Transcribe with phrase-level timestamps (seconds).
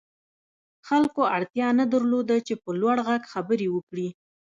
[0.87, 4.07] خلکو اړتيا نه درلوده چې په لوړ غږ خبرې وکړي.